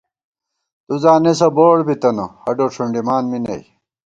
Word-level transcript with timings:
تُوزانېسہ 0.85 1.47
بوڑ 1.55 1.77
بِتَنہ، 1.87 2.25
ہڈو 2.43 2.65
ݭُنڈِمان 2.73 3.23
می 3.31 3.39
نئ 3.43 3.61